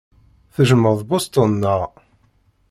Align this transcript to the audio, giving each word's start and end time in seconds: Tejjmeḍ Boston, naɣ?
Tejjmeḍ 0.53 0.99
Boston, 1.09 1.51
naɣ? 1.61 1.81